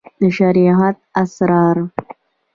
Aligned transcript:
د 0.19 0.21
شريعت 0.37 0.97
اسرار 1.21 1.77